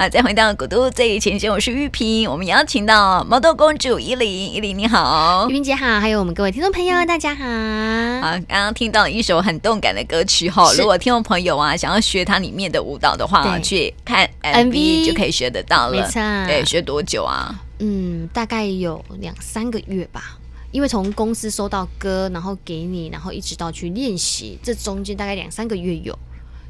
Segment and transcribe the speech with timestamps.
[0.00, 2.26] 好，再回到古都最前线，我是玉萍。
[2.30, 7.44] 我们邀请到毛豆公主依琳，依琳你好，玉萍姐好，还有我们各位听众朋友，大家好。
[7.44, 15.92] 好，刚刚听到一首很动感的歌曲哈，如果听众朋友啊想要学它里面的舞蹈的话，去看 MV 就可以学得到了。
[15.92, 17.54] 没错，对，学多久啊？
[17.80, 20.38] 嗯，大概有两三个月吧。
[20.72, 26.18] 因为从公司收到歌，然后给你，然后一直到去练习，这中间大概两三个月有，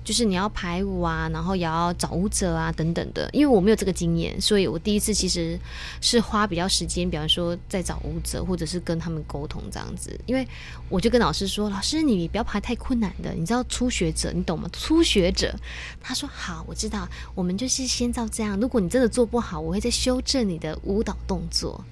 [0.03, 3.29] 就是你要排舞啊，然后也要找舞者啊等等的。
[3.33, 5.59] 因为我没有这个经验，所以我第一次其实
[6.01, 10.19] 是花比较时间，比方说在找舞者，或者是跟他们沟通这样子。
[10.27, 10.47] 因为
[10.89, 14.69] 我就跟老师说：“老师，你不要排太困难的，你知道初学者，你懂吗？
[14.73, 15.55] 初学者。”
[16.01, 18.59] 他说：“好，我知道，我们就是先照这样。
[18.59, 21.85] 如果你真的做不好，我会再修正你的舞蹈动作。”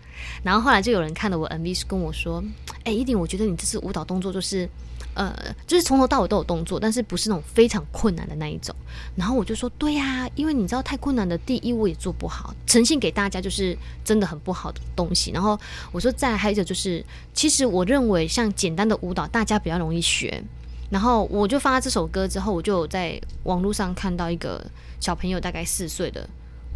[0.42, 2.42] 然后后来就有人看了我 MV，是跟我说
[2.84, 4.68] ：“哎，依琳，我觉得你这次舞蹈动作就是，
[5.14, 5.34] 呃，
[5.66, 8.74] 就是从头到尾都有动作，但是不是那种非常困难的那一种。”
[9.16, 15.58] 然后我就说：“对呀，因为你知道太困难的，第一我也做不好，呈现给大家就是真的很不好的东西。”然后
[15.92, 17.04] 我说：“再还有就是，
[17.34, 20.42] 其实我认为像简单的舞蹈，大家比较容易学。”
[20.90, 24.64] 然后我就发了这首歌之后，我就在网络上看到一个
[25.00, 26.26] 小朋友，大概四岁的。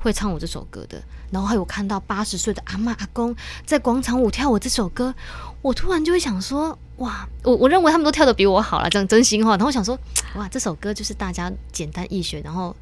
[0.03, 1.01] 会唱我这首歌的，
[1.31, 5.15] 然后还有看到八十岁的阿妈阿公在广场舞跳我这首歌，
[5.63, 9.53] 我突然就会想说，哇，我我认为他们都跳的比我好了，讲真心话。
[9.53, 9.99] 然后我想说，
[10.35, 12.75] 哇，这首歌就是大家简单易学，然后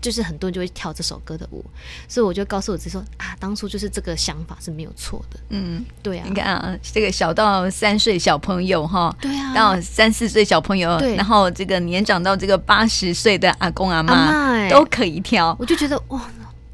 [0.00, 1.64] 就是很多人就会跳这首歌的舞，
[2.06, 5.40] 所以我就告诉我自己说，啊，当初就是这个想法是没有错的。
[5.48, 16.22] 嗯，对啊，你看啊，这个小到三岁小朋友哈，对啊，到三四岁小朋友，对，然后这个年长到这个八十岁的阿公阿嬷都可以跳，我就觉得哇。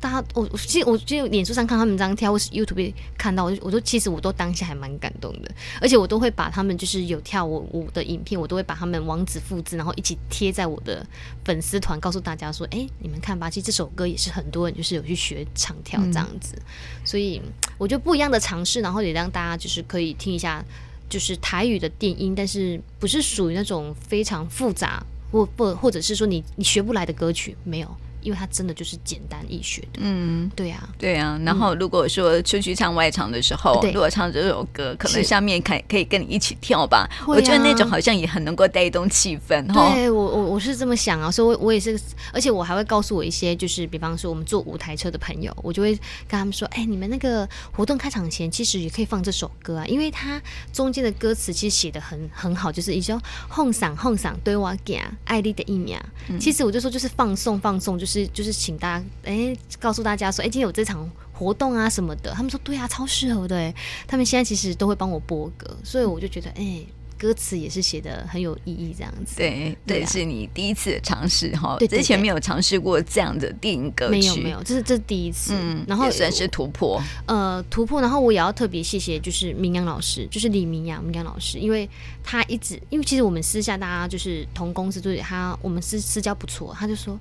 [0.05, 11.07] 大家，我我其实我就脸书上看他们这样跳，或是 YouTube 看到，我就我都其实我都当下还蛮感动的，而且我都会把他们就是有跳舞舞的影片，我都会把他们网址复制，然后一起贴在我的
[11.43, 16.63] 粉丝团，告诉大家说，哎、欸，你们看吧，其实这首歌也是很多人就是有去学唱跳这样子，嗯、
[17.03, 17.41] 所以
[17.79, 20.63] 我觉得不一样的尝试，然后也让大家就是可以听一下，
[21.09, 25.03] 就是台语的电音，但是不是属于那种非常复杂
[25.33, 27.89] 或或或者是说你你学不来的歌曲，没有。
[28.25, 31.41] 因为它真的就是简单易学的，嗯，对呀、啊，对呀、啊。
[31.45, 37.07] 然后如果说出去唱外场的时候，嗯、如果唱这首歌，可能下面可可以跟你一起跳吧。
[37.27, 39.63] 我觉得那种好像也很能够带动气氛。
[39.73, 42.01] 对我我我是这么想啊，所以我我也是，
[42.33, 45.95] 而且我还会告诉我一些，就是比方说我们坐舞台车的朋友，我就会
[46.27, 50.41] 跟他们说，哎，你们那个活动开场前，其实也可以放这首歌啊，因为它
[50.73, 53.15] 中间的歌词其实写的很很好，就是一些
[53.49, 56.01] 哄嗓哄嗓对我讲爱丽的一秒。
[56.41, 58.14] 其实我就说就是放松放松，就是。
[58.15, 62.33] 是，就是请大家哎，告诉大家说，哎，今天有这场活动啊什么的。
[62.33, 63.75] 他们说对啊，超适合的。
[64.07, 66.85] 他们现在其实都会帮我播歌，所以我就觉得哎。
[67.25, 69.37] 歌词也是写的很有意义，这样子。
[69.39, 77.99] 对对，啊、是你第一次尝试哈，之前没有尝试过这样的电影歌曲，没有没有，这是这是第一次，嗯，然后也算是突破，呃，突破。
[78.03, 81.89] 然后我也要特别谢谢，就是明阳老师，就是李明阳明阳老师，因为
[82.23, 87.19] 他一直，因为其实我们私下大家就是同公司，就是他我们私私交不错，他就说，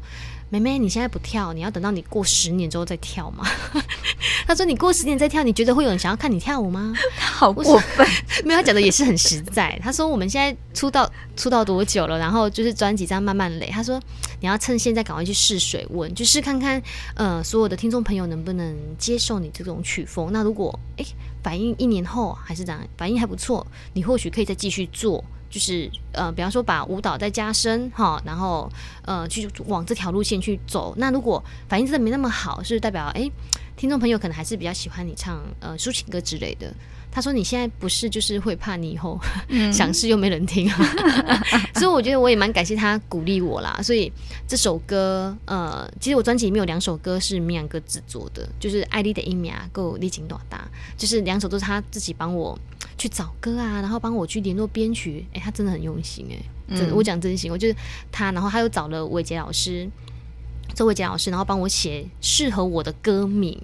[0.49, 3.47] 妹妹你现在不跳，你要等到你过十年之后再跳吗？
[4.45, 6.93] 他说你过十年再跳，你觉得会有人想要看你跳舞吗？
[7.17, 8.05] 他 好过分，
[8.43, 9.79] 没有，他讲的也是很实在。
[9.81, 12.17] 他说我们现在出道出道多久了？
[12.17, 13.67] 然后就是专辑这样慢慢累。
[13.67, 13.99] 他说
[14.41, 16.81] 你要趁现在赶快去试水温，就是看看，
[17.15, 20.29] 呃，所有的听众朋友能不能接受你这种曲风。
[20.33, 21.05] 那如果诶
[21.43, 28.67] 反应一年后还是这样，反应还不错，你或许可以再继续做，就是呃，比方说把舞蹈再加深哈，然后
[29.03, 30.95] 呃去往这条路线去走。
[30.97, 33.31] 那如果反应真的没那么好，是代表诶
[33.77, 36.73] 听众朋友可能还是比较喜欢你唱呃抒情歌之类的。
[37.15, 39.19] 他说：“你现在不是就是会怕你以后、
[39.49, 40.77] 嗯、 想试又没人听、啊，
[41.75, 43.79] 所以我觉得我也蛮感谢他鼓励我啦。
[43.83, 44.11] 所以
[44.47, 52.57] 这首歌，呃，其实我专辑里面有两首歌是明阳哥制作的，就是《爱丽的一秒》够力情多大，就是两首都是他自己帮我
[53.03, 55.25] 去找歌啊，然后帮我去联络编曲。
[55.33, 56.35] 哎，他真的很用心哎、
[56.73, 57.75] 欸，真的，我讲真心，我就是
[58.09, 59.89] 他，然后他又找了伟杰老师，
[60.73, 63.61] 周伟杰老师，然后帮我写适合我的歌名。”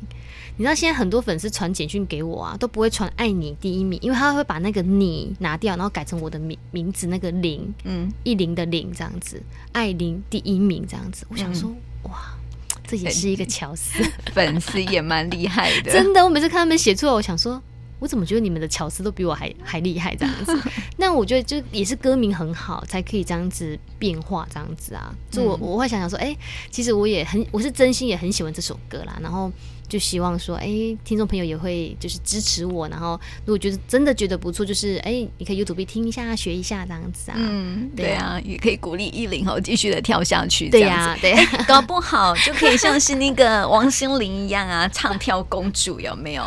[0.57, 9.41] 你知道现在很多粉丝传简讯给我啊，都不会传“爱你第一名”，因为他会把那个“你”拿掉，然后改成我的名名字那个“零”，嗯，一零的“零”这样子
[9.71, 11.25] ，“爱零第一名”这样子。
[11.29, 11.69] 我想说，
[12.03, 12.37] 嗯、哇，
[12.85, 14.03] 这也是一个巧思，
[14.35, 15.93] 粉丝也蛮厉害的。
[15.93, 17.63] 真的，我每次看他们写出来，我想说，
[17.99, 20.57] 我怎么觉得你们的巧思都比我还 还厉害这样子？
[20.97, 25.13] 那我觉得就也是歌名很好，才可以这样子变化这样子啊。
[25.29, 26.37] 就我我会想想说，哎、欸，
[26.71, 29.17] 其实我也很，我是真心也很喜欢这首歌啦。
[29.21, 29.51] 然后。
[29.89, 37.35] 就希望说，哎、欸，听众朋友也会就是支持我，然后如果觉得真的觉得不错，就是哎、欸，你可以 YouTube 听一下、学一下这样子啊。
[37.39, 40.69] 嗯，对啊，也可以鼓励依林哦，继续的跳下去。
[40.69, 46.43] 对呀、啊，对、啊， 搞不好就可以像是那个王心凌一样啊，唱跳公主有没有？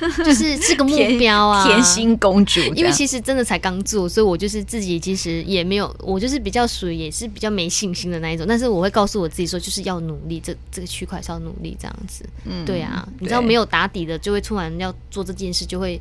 [0.24, 2.60] 就是这个目标啊，甜心公主。
[2.74, 8.46] 因为其实真的才刚做，所以我就是自己其实也没有，我就是比较属于也是比较没信心的那一种。
[8.48, 12.24] 但是我会告诉我自己说，就是要努力，这这个区块是要努力这样子。
[12.44, 16.00] 嗯，对啊，你知道没有打底的，就会突然要做这件事，就会。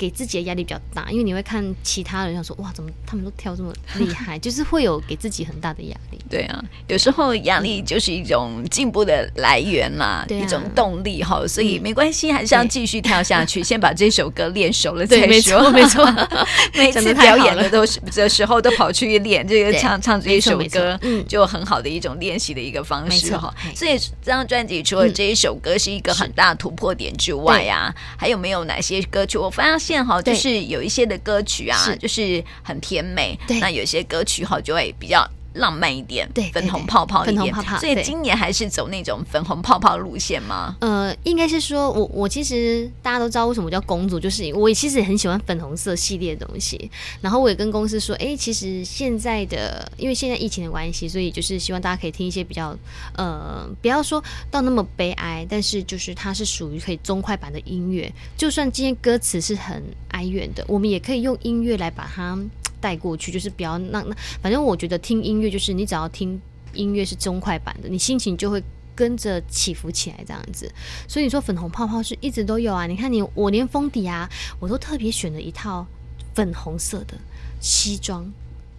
[0.00, 6.18] 给自己的压力比较大，因为你会看其他人，想说哇，怎么他们都跳这么厉害， 就是会有给自己很大的压力。
[6.30, 11.46] 对啊，有时候压力就是一种进步的来源嘛，嗯、一种动力哈。
[11.46, 15.26] 所以没关系，还是要继续跳下去，先把这首歌练熟了再说。
[15.28, 16.28] 没错，没错。
[16.72, 23.54] 每次表演的都是的时候，都跑去练这个唱唱这一首歌，嗯，就很好的一种练习的一个方式哈。
[23.74, 29.36] 所以这张专辑除了这一首歌是一个很大突破点之外啊，还有没有哪些歌曲？
[29.36, 29.89] 我发现。
[30.04, 33.38] 好，就是有一些的歌曲啊，就是很甜美。
[33.46, 35.28] 对，那有些歌曲哈，就会比较。
[35.54, 37.78] 浪漫一点，对，粉红泡泡一点，粉红泡泡。
[37.78, 40.76] 所以今年还是走那种粉红泡泡路线吗？
[40.80, 46.90] 呃，应该是说，我我其实大家都知道为什么叫公主，就是我其实也很喜欢粉红色系列的东西。
[47.20, 52.76] 然后我也跟公司说，哎、欸，其实现在的因为现在疫情的关系，所以就是希望大家可以听一些比较
[53.16, 58.12] 呃，不要说到那么悲哀，但是就是它是属于可以中快版的音乐。
[58.36, 62.38] 就算今天歌词是很哀怨的，我们也可以用音乐来把它。
[62.80, 66.40] 带过去就是比较那那，反正我觉得听音乐就是你只要听
[66.72, 68.62] 音乐是中快板的，你心情就会
[68.94, 70.72] 跟着起伏起来这样子。
[71.06, 74.28] 所以你说粉红泡泡是一直都有啊，你看你我连封底啊，
[74.58, 75.86] 我都特别选了一套
[76.34, 77.18] 粉红色的
[77.60, 78.24] 西装，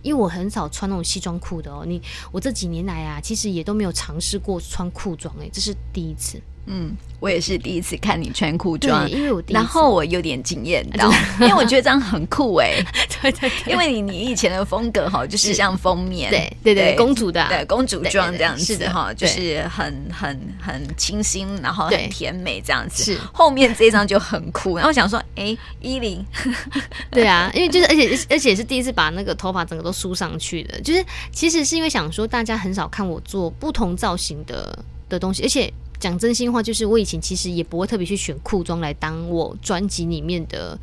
[0.01, 1.83] 因为我很少穿那种西装裤的哦。
[1.85, 2.01] 你
[2.31, 6.41] 我这几年来啊，其实也都没有尝试过穿裤装诶，这是第一次。
[6.67, 11.11] 嗯，我也是第一次看你穿裤装，因为我然后我有点惊艳到，
[11.41, 12.83] 因为我觉得这样很酷哎，
[13.21, 23.19] 对对，因为你你以前的风格哈，就是像封面，对对对，公主的，对公主装这样子哈，就是很很很清新，然后很甜美这样子，是。
[23.33, 26.23] 后面这一张就很酷，然后我想说，哎，依林，
[27.11, 34.77] 对啊，因为就是而且而且是第一次把那个头发整个都梳上去的，就是其实是因为想说大家很少看我做不同造型的
[35.09, 35.71] 的东西，而且。
[36.01, 40.77] 讲真心话，就是我以前其实也不会特别去选裤装来当我专辑里面的。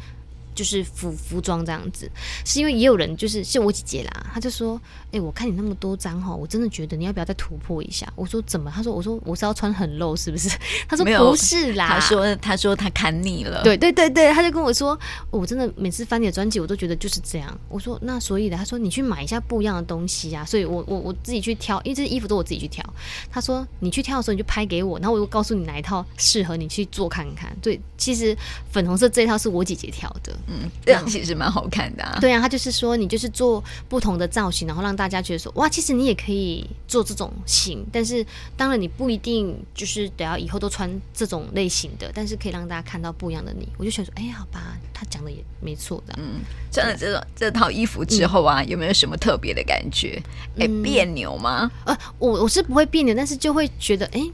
[0.58, 2.10] 就是服服装这样子，
[2.44, 4.74] 是因为也有人就是像我姐姐啦，她就说
[5.06, 10.48] ：“哎、欸，我看你那么多张哈，我真的觉得你要不要再突破一下？”我说：“怎么？”她说：“我说我是要穿很露，是不是？”
[10.88, 14.98] 她说：“不是啦。”她说：“她说她看腻了。”对对对对，她就跟我说
[15.30, 22.84] ：“我真的每次翻你的专辑，我都觉得就是这样。”我说：“那所以的？”她说：“你去买一下不一样的东西啊。”所以我我我自己去挑，因为这些衣服都我自己去挑。
[23.30, 28.36] 她说：“你去挑的时候你就拍给我，然后我就告诉你哪一套适合你去做看看。”对，其实
[28.72, 31.28] 粉红色这一套是我姐姐挑的，嗯，这样其实。
[31.38, 43.68] 蛮好看的，啊，对啊，他就是说你就是做不同的造型，然后让大家觉得说哇，其实你也可以做这种型，但是当然你不一定就是得要以后都穿这种类型的，但是可以让大家看到不一样的你。
[43.76, 46.14] 我就想说，哎，好吧，他讲的也没错的。
[46.18, 46.40] 嗯，
[46.72, 50.20] 穿了这种这套衣服之后啊，嗯、有没有什么特别的感觉？
[50.58, 51.70] 哎，别扭吗？
[51.84, 54.28] 呃，我我是不会别扭，但是就会觉得哎。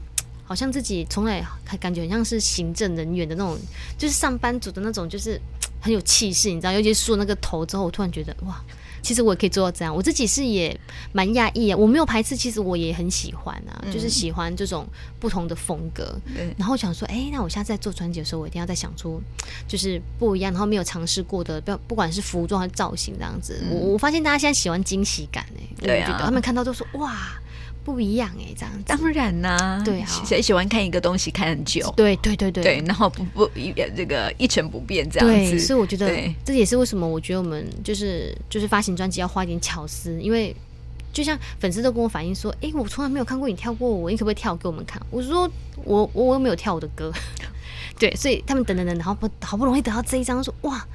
[0.47, 1.43] 好像自己从来
[1.79, 3.57] 感觉很像是行政人员的那种，
[3.97, 5.41] 就是上班族的那种，就是
[5.85, 6.71] 很有气势，你知道？
[6.71, 8.59] 尤其是梳那个头之后，我突然觉得哇，
[9.03, 9.95] 其实我也可以做到这样。
[9.95, 10.75] 我自己是也
[11.13, 14.87] 蛮讶异啊，我没有排斥，其实我也很喜欢啊，嗯、就是喜欢这种
[15.19, 16.19] 不同的风格。
[16.25, 19.21] 嗯、然后想说，哎、欸，那我下次在做专辑的时候，我一定要再想出
[19.67, 23.61] 就是不一样，然后没有尝试过的，不不管是服装还是造型这样子。
[23.61, 27.15] 嗯、我我发现大家现在喜欢惊喜感哎、欸，对啊，他们看到都说哇。
[27.85, 31.93] 不一样哎、欸，这样子当然呐、啊，对啊，谁喜欢看一个东西看很久？
[31.95, 36.09] 对对对对，对，然后不不一这个一成不变这样子，所以我觉得
[36.43, 40.53] 这也是为什么我觉得我们就是就是发行专辑要花一点巧思，因为
[41.13, 44.99] 就像粉丝都跟我反映说，哎，我从来没有看过你跳过舞，你可不可以跳给我们看？
[45.11, 45.47] 我说
[45.83, 47.11] 我我我没有跳我的歌，
[47.99, 50.85] 对，所以他们等等等，然后不好不容易得到这一张，说哇。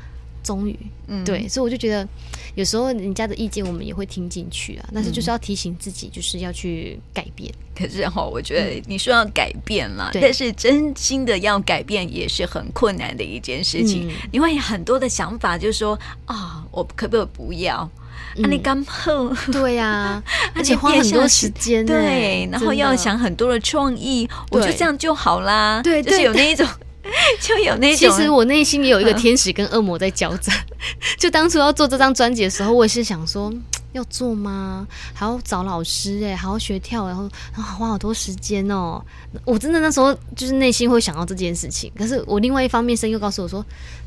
[0.43, 2.09] 终于，嗯，对，所以我就觉得，
[2.55, 7.53] 有时候人家的意见我们也会听进去啊，但是就是要提醒自己，就是要去改变。
[7.75, 14.09] 可是哈，我觉得你说要改变了，嗯、但是真心的要改变也是很困难的一件事情。
[14.09, 17.91] 嗯、你会有很多的想法，就是说啊、哦，我可不可以不要？
[18.37, 20.23] 嗯、 啊，你刚碰对呀、啊，
[20.55, 25.81] 而且花很多时间，对，然后要想很多的创意，我就这样就好啦。
[25.83, 26.67] 对，就是有那一种。
[27.41, 28.11] 就有那种。
[28.11, 30.55] 其实我内心也有一个天使跟恶魔在交战。
[31.19, 33.53] 就当初要做这张专辑的时候，我也是想说，
[33.93, 34.87] 要做吗？
[35.13, 39.03] 还要找老师哎，还要学跳，然后然后花好多时间哦。
[39.45, 43.65] 我真的那时候就是内心会想到这件事情，可是我另外一方面声音又告诉我说，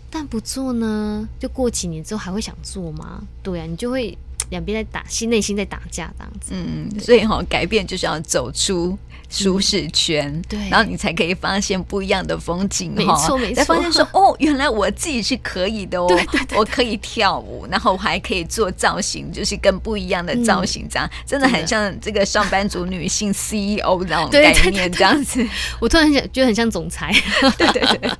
[0.10, 3.22] 但不做呢，就过几年之后还会想做吗？
[3.41, 4.17] 对啊，你就会
[4.50, 6.51] 两边在打，心内心在打架这样子。
[6.51, 8.98] 嗯，所以哈、哦，改变就是要走出。
[9.33, 13.55] 舒适圈，对，然后你才可以发现不一样的风景，没错没错。
[13.55, 25.43] 才发现说，哦，原来我自己是可以的哦， 对对对，我可以跳舞，然后我还可以做造型，就是跟不一样的造型，这样、嗯、真的很像这个上班族女性 CEO 那种概念，这样子。
[25.79, 27.11] 我突然想，觉得很像总裁，
[27.57, 28.11] 对对对，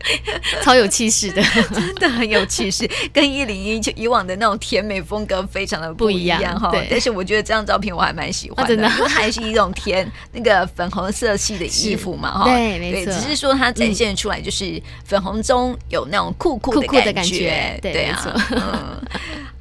[0.64, 1.44] 超有气势的，
[1.76, 6.72] 真的很有气势，跟一零一就以往的那种甜美风格非常的不一样哈。
[6.90, 11.03] 但是我觉得这张照片我还蛮喜欢的，还是一种甜那个粉红。
[11.12, 19.02] 色系的衣服嘛，哈，对，没错，只是说它展现出来就是粉红中有那种酷酷的感觉，对啊，嗯，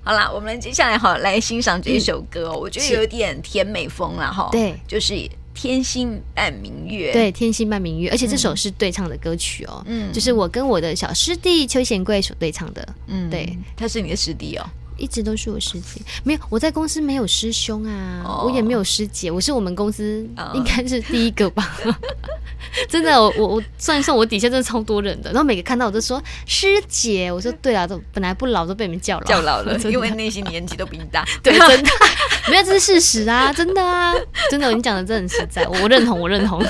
[0.02, 5.14] 好啦，我们接下来哈来欣赏这一首歌，我觉得有点甜美风了哈，对，就是
[5.54, 14.66] 天星伴明月，对，天星伴明月，而且这首是对唱的歌曲哦，嗯，就是我跟我的小师弟邱贤贵所对唱的，嗯，对，他是你的师弟哦。
[14.96, 18.44] 一直都是我师姐，没有我在公司没有师兄啊，oh.
[18.46, 21.76] 我也没有师姐，我是我们公司应该是第一个吧。
[21.84, 21.94] Oh.
[22.88, 31.90] 真的，我我算一算，我底下真的超多人的，然后每个看到我都说师姐，我说对啊，都本来不老都被你们叫老叫老了， 因为那些年纪都比你大， 对，真的，
[32.48, 34.14] 没有这是事实啊，真的啊，
[34.48, 36.64] 真的，你讲的真的很实在，我认同，我认同。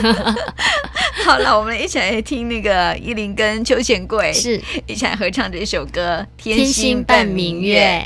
[1.24, 8.04] 好了，我们一起来听那个依林跟邱贤贵是一起来合唱这首歌《天星伴明月》。